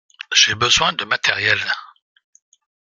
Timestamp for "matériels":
1.05-1.63